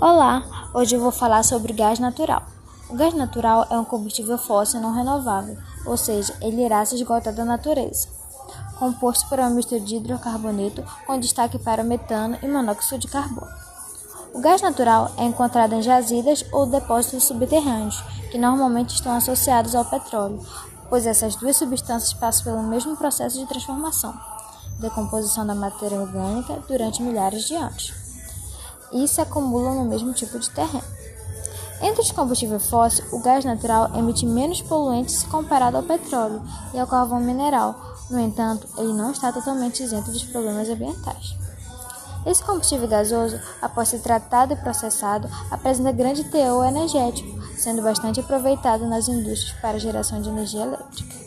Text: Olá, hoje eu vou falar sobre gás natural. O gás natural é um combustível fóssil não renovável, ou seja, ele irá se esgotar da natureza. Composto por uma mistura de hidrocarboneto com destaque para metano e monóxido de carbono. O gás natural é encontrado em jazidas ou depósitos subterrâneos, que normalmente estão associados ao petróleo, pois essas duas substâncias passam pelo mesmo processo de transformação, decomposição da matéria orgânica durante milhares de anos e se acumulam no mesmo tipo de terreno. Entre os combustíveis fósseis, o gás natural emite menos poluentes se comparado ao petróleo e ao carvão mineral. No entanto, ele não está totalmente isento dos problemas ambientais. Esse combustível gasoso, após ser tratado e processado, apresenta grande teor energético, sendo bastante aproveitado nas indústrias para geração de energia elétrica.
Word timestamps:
Olá, 0.00 0.42
hoje 0.74 0.96
eu 0.96 1.00
vou 1.00 1.12
falar 1.12 1.44
sobre 1.44 1.72
gás 1.72 2.00
natural. 2.00 2.42
O 2.90 2.96
gás 2.96 3.14
natural 3.14 3.64
é 3.70 3.78
um 3.78 3.84
combustível 3.84 4.36
fóssil 4.36 4.80
não 4.80 4.92
renovável, 4.92 5.56
ou 5.86 5.96
seja, 5.96 6.36
ele 6.42 6.64
irá 6.64 6.84
se 6.84 6.96
esgotar 6.96 7.32
da 7.32 7.44
natureza. 7.44 8.08
Composto 8.76 9.28
por 9.28 9.38
uma 9.38 9.50
mistura 9.50 9.80
de 9.80 9.94
hidrocarboneto 9.94 10.84
com 11.06 11.18
destaque 11.18 11.60
para 11.60 11.84
metano 11.84 12.36
e 12.42 12.48
monóxido 12.48 12.98
de 12.98 13.08
carbono. 13.08 13.46
O 14.34 14.40
gás 14.40 14.60
natural 14.60 15.12
é 15.16 15.24
encontrado 15.24 15.74
em 15.74 15.82
jazidas 15.82 16.44
ou 16.52 16.66
depósitos 16.66 17.24
subterrâneos, 17.24 18.02
que 18.32 18.36
normalmente 18.36 18.96
estão 18.96 19.12
associados 19.12 19.76
ao 19.76 19.84
petróleo, 19.84 20.44
pois 20.90 21.06
essas 21.06 21.36
duas 21.36 21.56
substâncias 21.56 22.12
passam 22.12 22.44
pelo 22.44 22.64
mesmo 22.64 22.96
processo 22.96 23.38
de 23.38 23.46
transformação, 23.46 24.12
decomposição 24.80 25.46
da 25.46 25.54
matéria 25.54 26.00
orgânica 26.00 26.58
durante 26.66 27.00
milhares 27.00 27.44
de 27.44 27.54
anos 27.54 28.03
e 28.94 29.06
se 29.06 29.20
acumulam 29.20 29.74
no 29.74 29.84
mesmo 29.84 30.14
tipo 30.14 30.38
de 30.38 30.48
terreno. 30.48 30.84
Entre 31.82 32.00
os 32.00 32.12
combustíveis 32.12 32.70
fósseis, 32.70 33.12
o 33.12 33.18
gás 33.18 33.44
natural 33.44 33.90
emite 33.94 34.24
menos 34.24 34.62
poluentes 34.62 35.16
se 35.16 35.26
comparado 35.26 35.76
ao 35.76 35.82
petróleo 35.82 36.40
e 36.72 36.78
ao 36.78 36.86
carvão 36.86 37.20
mineral. 37.20 37.74
No 38.08 38.18
entanto, 38.18 38.66
ele 38.78 38.92
não 38.92 39.10
está 39.10 39.32
totalmente 39.32 39.82
isento 39.82 40.10
dos 40.10 40.24
problemas 40.24 40.68
ambientais. 40.68 41.36
Esse 42.24 42.42
combustível 42.42 42.88
gasoso, 42.88 43.38
após 43.60 43.88
ser 43.88 43.98
tratado 43.98 44.54
e 44.54 44.56
processado, 44.56 45.28
apresenta 45.50 45.92
grande 45.92 46.24
teor 46.24 46.64
energético, 46.66 47.42
sendo 47.58 47.82
bastante 47.82 48.20
aproveitado 48.20 48.86
nas 48.86 49.08
indústrias 49.08 49.52
para 49.60 49.78
geração 49.78 50.22
de 50.22 50.30
energia 50.30 50.62
elétrica. 50.62 51.23